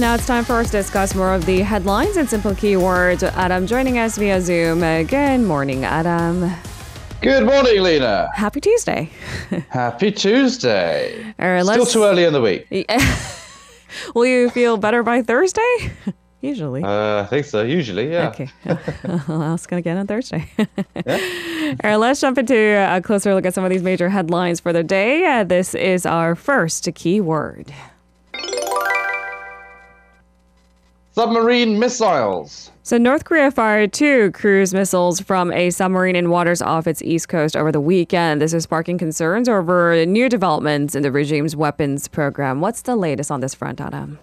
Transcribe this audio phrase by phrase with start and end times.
[0.00, 3.22] And now it's time for us to discuss more of the headlines and simple keywords.
[3.22, 4.80] Adam joining us via Zoom.
[4.80, 6.50] Good morning, Adam.
[7.20, 8.30] Good morning, Lena.
[8.34, 9.10] Happy Tuesday.
[9.68, 11.34] Happy Tuesday.
[11.38, 12.66] All right, Still too early in the week.
[14.14, 15.92] Will you feel better by Thursday?
[16.40, 16.82] Usually.
[16.82, 17.62] Uh, I think so.
[17.62, 18.30] Usually, yeah.
[18.30, 18.48] Okay.
[19.28, 20.50] I'll ask again on Thursday.
[20.56, 21.76] yeah.
[21.84, 24.72] All right, let's jump into a closer look at some of these major headlines for
[24.72, 25.26] the day.
[25.26, 27.70] Uh, this is our first keyword.
[31.12, 32.70] Submarine missiles.
[32.84, 37.28] So, North Korea fired two cruise missiles from a submarine in waters off its east
[37.28, 38.40] coast over the weekend.
[38.40, 42.60] This is sparking concerns over new developments in the regime's weapons program.
[42.60, 44.18] What's the latest on this front, Adam?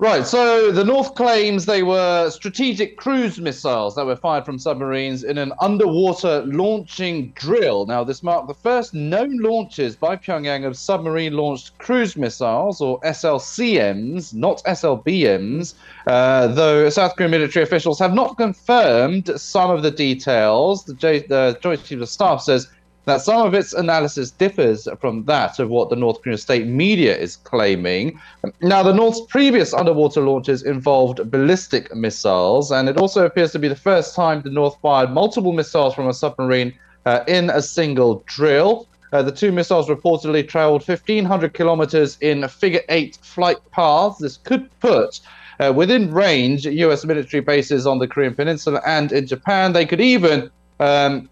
[0.00, 5.24] Right, so the North claims they were strategic cruise missiles that were fired from submarines
[5.24, 7.84] in an underwater launching drill.
[7.84, 13.00] Now, this marked the first known launches by Pyongyang of submarine launched cruise missiles, or
[13.00, 15.74] SLCMs, not SLBMs,
[16.06, 20.84] uh, though South Korean military officials have not confirmed some of the details.
[20.84, 22.68] The, J- the Joint Chiefs of Staff says
[23.08, 27.16] that some of its analysis differs from that of what the North Korean state media
[27.16, 28.20] is claiming.
[28.60, 33.68] Now, the North's previous underwater launches involved ballistic missiles, and it also appears to be
[33.68, 36.72] the first time the North fired multiple missiles from a submarine
[37.06, 38.86] uh, in a single drill.
[39.12, 44.18] Uh, the two missiles reportedly traveled 1,500 kilometers in figure eight flight paths.
[44.18, 45.20] This could put
[45.60, 47.04] uh, within range U.S.
[47.04, 49.72] military bases on the Korean Peninsula and in Japan.
[49.72, 51.28] They could even um,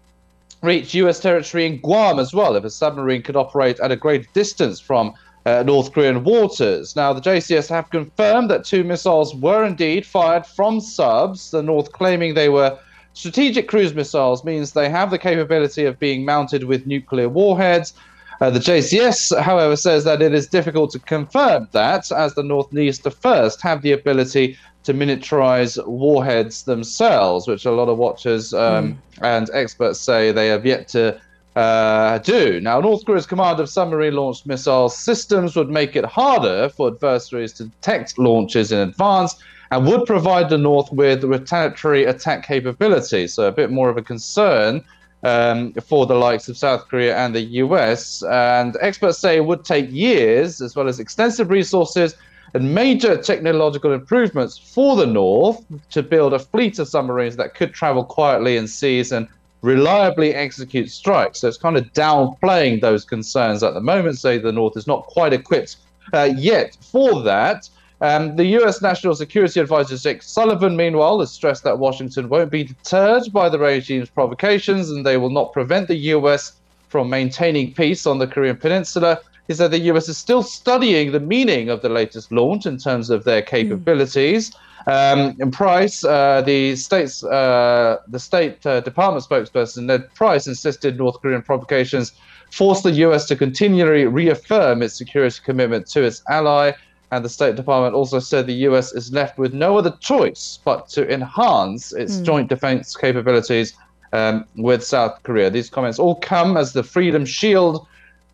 [0.61, 1.19] reach U.S.
[1.19, 5.13] territory in Guam as well if a submarine could operate at a great distance from
[5.45, 6.95] uh, North Korean waters.
[6.95, 11.91] Now, the JCS have confirmed that two missiles were indeed fired from subs, the North
[11.93, 12.77] claiming they were
[13.13, 17.93] strategic cruise missiles means they have the capability of being mounted with nuclear warheads.
[18.39, 22.71] Uh, the JCS, however, says that it is difficult to confirm that, as the North
[22.71, 28.53] needs to first have the ability to miniaturize warheads themselves, which a lot of watchers
[28.53, 31.19] um, and experts say they have yet to
[31.57, 32.61] uh, do.
[32.61, 37.51] Now, North Korea's command of submarine launched missile systems would make it harder for adversaries
[37.53, 39.35] to detect launches in advance
[39.71, 43.27] and would provide the North with retaliatory attack capability.
[43.27, 44.83] So, a bit more of a concern
[45.23, 48.23] um, for the likes of South Korea and the US.
[48.23, 52.15] And experts say it would take years, as well as extensive resources
[52.53, 57.73] and major technological improvements for the North to build a fleet of submarines that could
[57.73, 59.27] travel quietly in seas and
[59.61, 61.39] reliably execute strikes.
[61.39, 65.03] So it's kind of downplaying those concerns at the moment, say the North is not
[65.07, 65.77] quite equipped
[66.13, 67.69] uh, yet for that.
[67.99, 68.81] Um, the U.S.
[68.81, 73.57] National Security Advisor Jake Sullivan, meanwhile, has stressed that Washington won't be deterred by the
[73.57, 76.53] regime's provocations and they will not prevent the U.S.
[76.89, 79.19] from maintaining peace on the Korean Peninsula.
[79.47, 80.09] He said the U.S.
[80.09, 84.51] is still studying the meaning of the latest launch in terms of their capabilities.
[84.85, 90.97] Um, in Price, uh, the state's uh, the State uh, Department spokesperson Ned Price insisted
[90.97, 92.13] North Korean provocations
[92.51, 93.25] forced the U.S.
[93.25, 96.71] to continually reaffirm its security commitment to its ally.
[97.11, 98.93] And the State Department also said the U.S.
[98.93, 103.73] is left with no other choice but to enhance its joint defense capabilities
[104.11, 105.49] um, with South Korea.
[105.49, 107.87] These comments all come as the Freedom Shield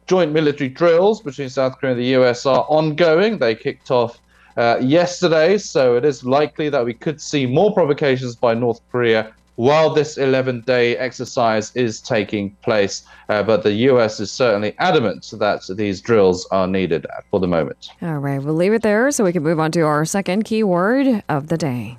[0.08, 2.46] joint military drills between South Korea and the U.S.
[2.46, 3.38] are ongoing.
[3.38, 4.20] They kicked off
[4.58, 9.34] uh, yesterday, so it is likely that we could see more provocations by North Korea
[9.56, 13.04] while this 11 day exercise is taking place.
[13.30, 17.90] Uh, but the US is certainly adamant that these drills are needed for the moment.
[18.02, 21.24] All right, we'll leave it there so we can move on to our second keyword
[21.30, 21.98] of the day.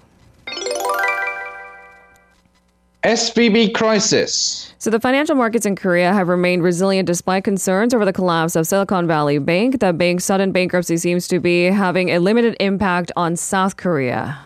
[3.04, 4.72] SVB crisis.
[4.78, 8.66] So, the financial markets in Korea have remained resilient despite concerns over the collapse of
[8.66, 9.80] Silicon Valley Bank.
[9.80, 14.38] The bank's sudden bankruptcy seems to be having a limited impact on South Korea.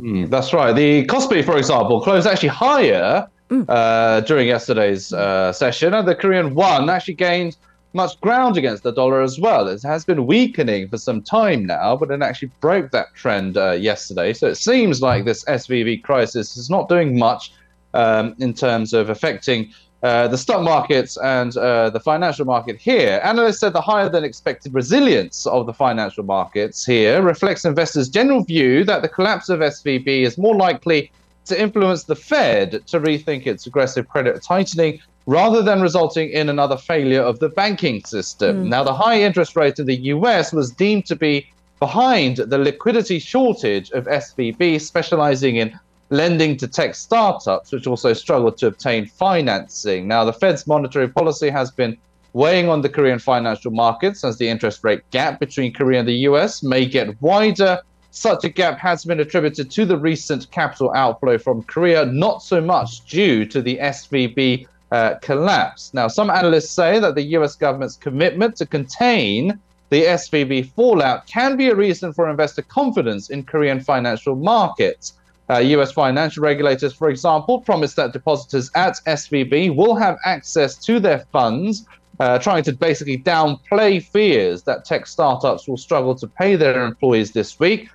[0.00, 0.74] Mm, that's right.
[0.74, 3.26] The Kospi, for example, closed actually higher
[3.68, 7.56] uh, during yesterday's uh, session, and the Korean won actually gained
[7.94, 9.66] much ground against the dollar as well.
[9.68, 13.72] It has been weakening for some time now, but it actually broke that trend uh,
[13.72, 14.34] yesterday.
[14.34, 17.52] So it seems like this SVB crisis is not doing much
[17.94, 19.72] um, in terms of affecting
[20.02, 23.20] uh, the stock markets and uh, the financial market here.
[23.24, 28.44] Analysts said the higher than expected resilience of the financial markets here reflects investors' general
[28.44, 31.10] view that the collapse of SVB is more likely
[31.46, 36.76] to influence the Fed to rethink its aggressive credit tightening rather than resulting in another
[36.76, 38.68] failure of the banking system.
[38.68, 41.48] Now, the high interest rate in the US was deemed to be
[41.80, 45.78] behind the liquidity shortage of SVB, specializing in
[46.10, 50.06] lending to tech startups, which also struggled to obtain financing.
[50.06, 51.96] Now, the Fed's monetary policy has been
[52.32, 56.26] weighing on the Korean financial markets as the interest rate gap between Korea and the
[56.28, 57.80] US may get wider
[58.16, 62.62] such a gap has been attributed to the recent capital outflow from Korea, not so
[62.62, 65.92] much due to the SVB uh, collapse.
[65.92, 69.58] Now, some analysts say that the US government's commitment to contain
[69.90, 75.12] the SVB fallout can be a reason for investor confidence in Korean financial markets.
[75.48, 80.98] Uh, US financial regulators, for example, promised that depositors at SVB will have access to
[80.98, 81.86] their funds,
[82.18, 87.32] uh, trying to basically downplay fears that tech startups will struggle to pay their employees
[87.32, 87.88] this week.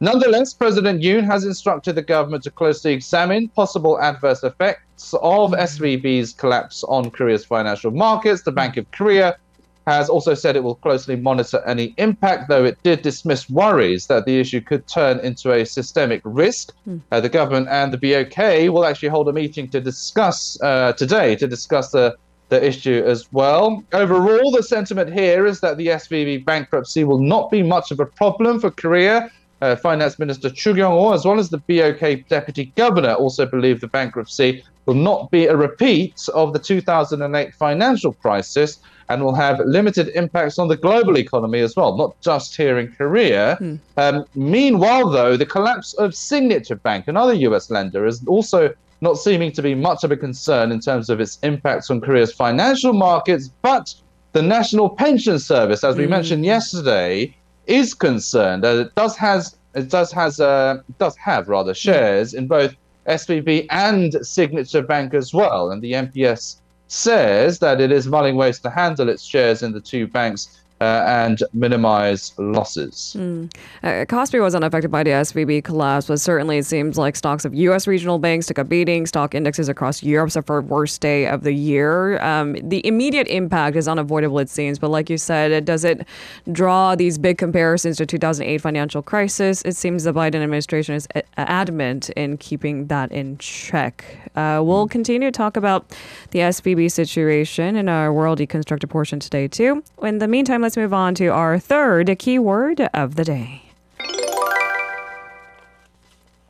[0.00, 6.34] Nonetheless, President Yoon has instructed the government to closely examine possible adverse effects of SVB's
[6.34, 8.42] collapse on Korea's financial markets.
[8.42, 9.38] The Bank of Korea
[9.86, 14.26] has also said it will closely monitor any impact, though it did dismiss worries that
[14.26, 16.72] the issue could turn into a systemic risk.
[16.88, 17.00] Mm.
[17.12, 21.36] Uh, the government and the BOK will actually hold a meeting to discuss uh, today
[21.36, 22.16] to discuss the
[22.48, 23.82] the issue as well.
[23.92, 28.06] Overall, the sentiment here is that the SVB bankruptcy will not be much of a
[28.06, 29.28] problem for Korea
[29.62, 33.88] uh, Finance Minister Chu Kyung-ho, as well as the BOK Deputy Governor, also believe the
[33.88, 38.78] bankruptcy will not be a repeat of the 2008 financial crisis
[39.08, 42.92] and will have limited impacts on the global economy as well, not just here in
[42.92, 43.56] Korea.
[43.56, 43.76] Hmm.
[43.96, 49.52] Um, meanwhile, though, the collapse of Signature Bank, another US lender, is also not seeming
[49.52, 53.50] to be much of a concern in terms of its impacts on Korea's financial markets,
[53.62, 53.94] but
[54.32, 56.10] the National Pension Service, as we hmm.
[56.10, 57.34] mentioned yesterday,
[57.66, 62.46] is concerned that it does has it does has uh, does have rather shares in
[62.46, 62.74] both
[63.08, 68.58] SVB and Signature Bank as well, and the NPS says that it is mulling ways
[68.60, 73.16] to handle its shares in the two banks uh, and minimize losses.
[73.18, 73.52] Mm.
[73.82, 77.54] Uh, Kospi was unaffected by the SVB collapse, but certainly it seems like stocks of
[77.54, 77.86] U.S.
[77.86, 79.06] regional banks took a beating.
[79.06, 82.20] Stock indexes across Europe suffered worst day of the year.
[82.22, 84.78] Um, the immediate impact is unavoidable, it seems.
[84.78, 86.06] But like you said, does it
[86.52, 89.62] draw these big comparisons to 2008 financial crisis?
[89.62, 94.04] It seems the Biden administration is adamant in keeping that in check.
[94.36, 94.90] Uh, we'll hmm.
[94.90, 95.96] continue to talk about
[96.32, 99.82] the SVB situation in our World Deconstructed portion today too.
[100.02, 103.62] In the meantime let's move on to our third keyword of the day.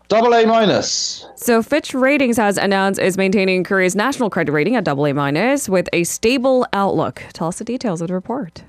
[0.09, 1.27] Double A minus.
[1.37, 5.69] So Fitch Ratings has announced is maintaining Korea's national credit rating at double A minus
[5.69, 7.23] with a stable outlook.
[7.35, 8.63] Tell us the details of the report.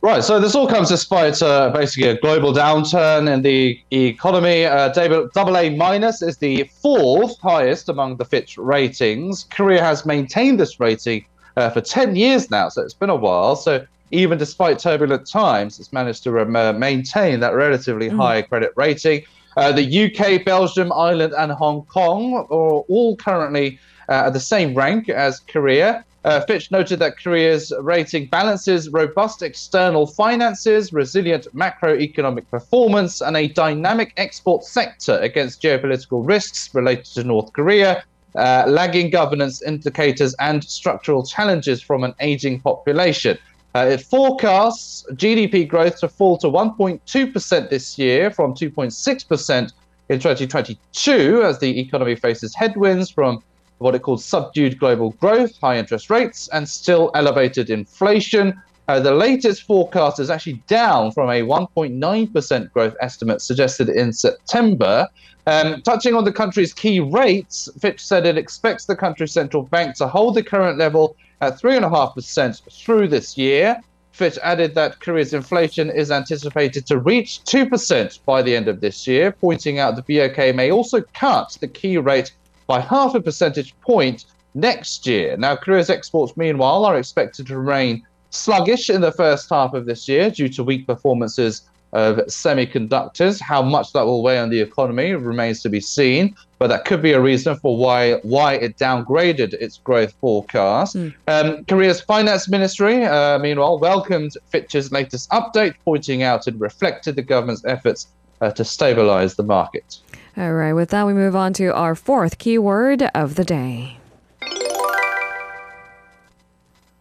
[0.00, 4.64] Right, so this all comes despite uh, basically a global downturn in the economy.
[4.64, 9.46] Uh, double A minus is the fourth highest among the Fitch ratings.
[9.50, 11.26] Korea has maintained this rating
[11.56, 13.56] uh, for 10 years now, so it's been a while.
[13.56, 18.16] So even despite turbulent times, it's managed to uh, maintain that relatively mm.
[18.16, 19.24] high credit rating.
[19.56, 23.78] Uh, the UK, Belgium, Ireland, and Hong Kong are all currently
[24.08, 26.04] uh, at the same rank as Korea.
[26.24, 33.48] Uh, Fitch noted that Korea's rating balances robust external finances, resilient macroeconomic performance, and a
[33.48, 38.02] dynamic export sector against geopolitical risks related to North Korea,
[38.36, 43.36] uh, lagging governance indicators, and structural challenges from an aging population.
[43.74, 49.72] Uh, it forecasts GDP growth to fall to 1.2% this year from 2.6%
[50.10, 53.42] in 2022 as the economy faces headwinds from
[53.78, 58.60] what it calls subdued global growth, high interest rates, and still elevated inflation.
[58.86, 65.08] Uh, the latest forecast is actually down from a 1.9% growth estimate suggested in September.
[65.46, 69.96] Um, touching on the country's key rates, Fitch said it expects the country's central bank
[69.96, 73.80] to hold the current level at 3.5% through this year.
[74.12, 79.06] Fitch added that Korea's inflation is anticipated to reach 2% by the end of this
[79.06, 82.32] year, pointing out the BOK may also cut the key rate
[82.66, 85.36] by half a percentage point next year.
[85.36, 90.08] Now, Korea's exports, meanwhile, are expected to remain sluggish in the first half of this
[90.08, 91.62] year due to weak performances
[91.92, 93.40] of semiconductors.
[93.40, 97.00] How much that will weigh on the economy remains to be seen, but that could
[97.00, 100.96] be a reason for why why it downgraded its growth forecast.
[100.96, 101.14] Mm.
[101.28, 107.22] Um, Korea's finance ministry, uh, meanwhile, welcomed Fitch's latest update, pointing out it reflected the
[107.22, 108.08] government's efforts
[108.40, 109.98] uh, to stabilize the market.
[110.36, 113.98] All right, with that, we move on to our fourth keyword of the day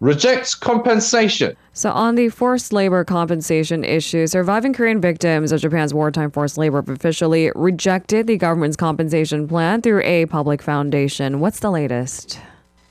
[0.04, 1.56] rejects compensation.
[1.72, 6.82] So, on the forced labor compensation issue, surviving Korean victims of Japan's wartime forced labor
[6.82, 11.40] have officially rejected the government's compensation plan through a public foundation.
[11.40, 12.38] What's the latest?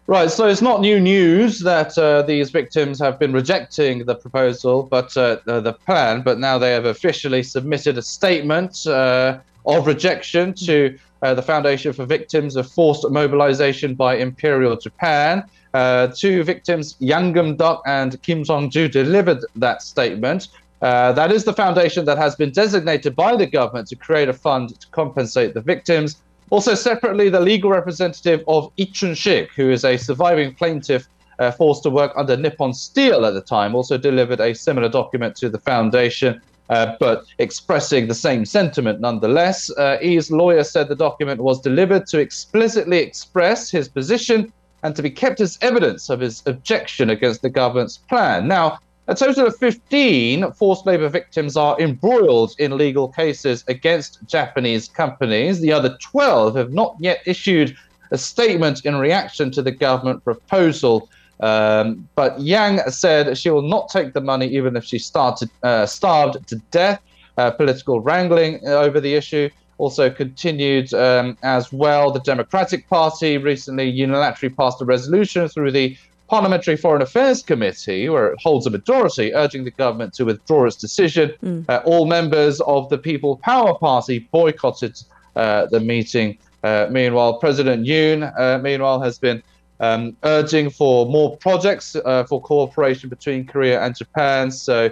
[0.07, 4.83] Right, so it's not new news that uh, these victims have been rejecting the proposal,
[4.83, 6.23] but uh, the plan.
[6.23, 11.93] But now they have officially submitted a statement uh, of rejection to uh, the Foundation
[11.93, 15.45] for Victims of Forced Mobilization by Imperial Japan.
[15.75, 20.49] Uh, two victims, Yang Gum Duk and Kim Song Ju, delivered that statement.
[20.83, 24.33] Uh, that is the foundation that has been designated by the government to create a
[24.33, 26.17] fund to compensate the victims.
[26.51, 31.83] Also, separately, the legal representative of Lee Chun-sik, who is a surviving plaintiff uh, forced
[31.85, 35.59] to work under Nippon Steel at the time, also delivered a similar document to the
[35.59, 36.41] foundation.
[36.69, 39.71] Uh, but expressing the same sentiment nonetheless.
[39.77, 44.51] Uh, E's lawyer said the document was delivered to explicitly express his position
[44.83, 48.49] and to be kept as evidence of his objection against the government's plan.
[48.49, 54.89] Now, a total of 15 forced labor victims are embroiled in legal cases against Japanese
[54.89, 55.61] companies.
[55.61, 57.77] The other 12 have not yet issued
[58.13, 61.09] a statement in reaction to the government proposal.
[61.41, 65.87] Um, but Yang said she will not take the money even if she started, uh,
[65.87, 67.01] starved to death.
[67.39, 69.49] Uh, political wrangling over the issue
[69.79, 72.11] also continued um, as well.
[72.11, 75.97] The Democratic Party recently unilaterally passed a resolution through the
[76.29, 80.77] Parliamentary Foreign Affairs Committee, where it holds a majority, urging the government to withdraw its
[80.77, 81.31] decision.
[81.43, 81.67] Mm.
[81.69, 84.99] Uh, all members of the People Power Party boycotted
[85.37, 86.39] uh, the meeting.
[86.65, 89.43] Uh, meanwhile, President Yoon, uh, meanwhile, has been
[89.81, 94.51] um, urging for more projects uh, for cooperation between Korea and Japan.
[94.51, 94.91] So,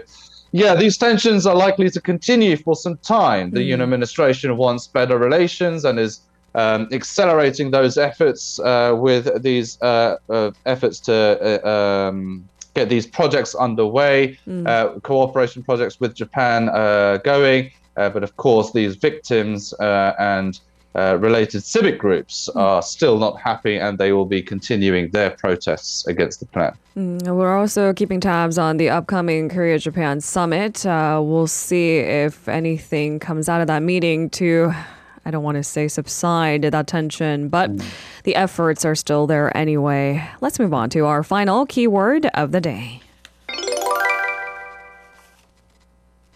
[0.53, 3.51] yeah, these tensions are likely to continue for some time.
[3.51, 3.69] The mm.
[3.69, 6.21] Yoon administration wants better relations and is
[6.55, 13.07] um, accelerating those efforts uh, with these uh, uh, efforts to uh, um, get these
[13.07, 14.67] projects underway, mm.
[14.67, 17.71] Uh, cooperation projects with Japan uh, going.
[17.95, 20.59] but of course, these victims and
[20.95, 26.41] related civic groups are still not happy and they will be continuing their protests against
[26.41, 26.77] the plan.
[26.97, 30.83] Mm, we're also keeping tabs on the upcoming Korea Japan summit.
[30.85, 34.73] we'll see if anything comes out of that meeting to
[35.25, 37.85] I don't want to say subside that tension, but mm.
[38.25, 40.27] the efforts are still there anyway.
[40.41, 43.03] Let's move on to our final keyword of the day.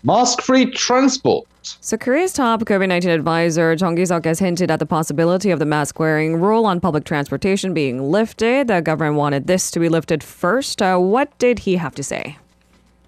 [0.03, 1.47] Mask free transport.
[1.81, 5.65] So, Korea's top COVID 19 advisor, Chung Ki-seok, has hinted at the possibility of the
[5.65, 8.69] mask wearing rule on public transportation being lifted.
[8.69, 10.83] The government wanted this to be lifted first.
[10.83, 12.39] Uh, what did he have to say?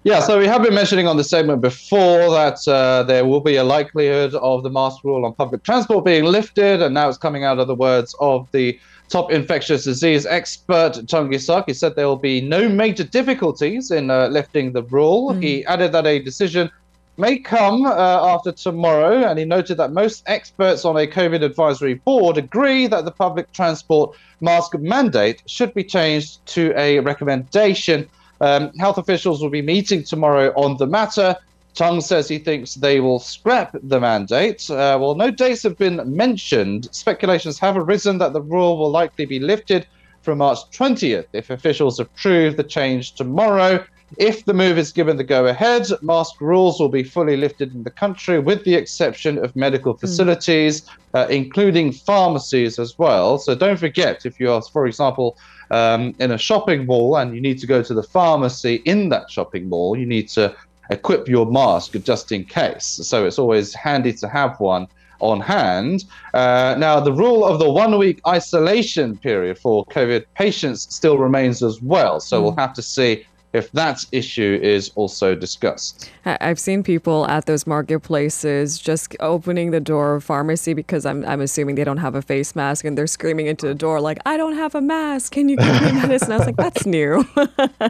[0.03, 3.57] Yeah, so we have been mentioning on the segment before that uh, there will be
[3.57, 7.43] a likelihood of the mask rule on public transport being lifted, and now it's coming
[7.43, 11.65] out of the words of the top infectious disease expert Chung Ki-seok.
[11.67, 15.33] He said there will be no major difficulties in uh, lifting the rule.
[15.33, 15.43] Mm.
[15.43, 16.71] He added that a decision
[17.17, 17.89] may come uh,
[18.33, 23.05] after tomorrow, and he noted that most experts on a COVID advisory board agree that
[23.05, 28.07] the public transport mask mandate should be changed to a recommendation.
[28.39, 31.35] Um, health officials will be meeting tomorrow on the matter.
[31.73, 34.69] Chung says he thinks they will scrap the mandate.
[34.69, 36.89] Uh, well, no dates have been mentioned.
[36.91, 39.85] Speculations have arisen that the rule will likely be lifted
[40.21, 43.83] from March 20th if officials approve the change tomorrow.
[44.15, 47.83] If the move is given the go ahead, mask rules will be fully lifted in
[47.83, 49.99] the country, with the exception of medical hmm.
[49.99, 50.89] facilities, mm.
[51.13, 53.37] uh, including pharmacies as well.
[53.37, 55.37] So don't forget, if you are, for example,
[55.71, 59.29] um, in a shopping mall and you need to go to the pharmacy in that
[59.29, 60.55] shopping mall, you need to
[60.89, 62.85] equip your mask just in case.
[62.85, 64.87] So it's always handy to have one
[65.19, 66.05] on hand.
[66.33, 71.61] Uh, now, the rule of the one week isolation period for COVID patients still remains
[71.61, 72.21] as well.
[72.21, 72.43] So mm.
[72.43, 73.25] we'll have to see
[73.57, 76.09] if that issue is also discussed.
[76.25, 81.41] I've seen people at those marketplaces just opening the door of pharmacy because I'm, I'm
[81.41, 84.37] assuming they don't have a face mask and they're screaming into the door like, I
[84.37, 85.31] don't have a mask.
[85.31, 86.31] Can you give me medicine?
[86.31, 87.25] I was like, that's new.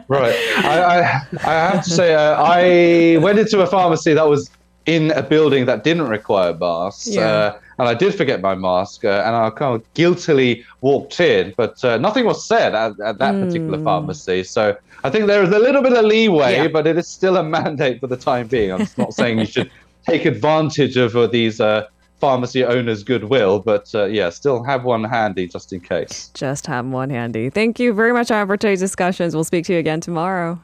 [0.08, 0.36] right.
[0.58, 4.50] I, I, I, have to say, uh, I went into a pharmacy that was
[4.88, 7.08] in a building that didn't require masks.
[7.08, 7.28] Yeah.
[7.28, 11.54] Uh, and I did forget my mask, uh, and I kind of guiltily walked in,
[11.56, 13.44] but uh, nothing was said at, at that mm.
[13.44, 14.42] particular pharmacy.
[14.42, 16.68] So I think there is a little bit of leeway, yeah.
[16.68, 18.72] but it is still a mandate for the time being.
[18.72, 19.70] I'm not saying you should
[20.08, 21.86] take advantage of uh, these uh,
[22.18, 26.30] pharmacy owners' goodwill, but uh, yeah, still have one handy just in case.
[26.32, 27.50] Just have one handy.
[27.50, 29.34] Thank you very much, for today's discussions.
[29.34, 30.58] We'll speak to you again tomorrow.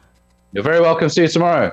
[0.53, 1.11] You're very welcome.
[1.11, 1.73] See you tomorrow.